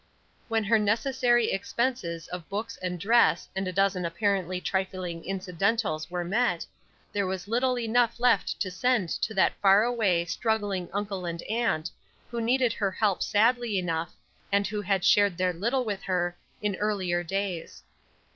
[0.47, 6.23] When her necessary expenses of books and dress, and a dozen apparently trifling incidentals were
[6.23, 6.65] met,
[7.13, 11.91] there was little enough left to send to that far away, struggling uncle and aunt,
[12.31, 14.15] who needed her help sadly enough,
[14.51, 17.83] and who had shared their little with her in earlier days.